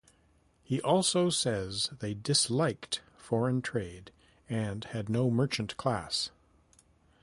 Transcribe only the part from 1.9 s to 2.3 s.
they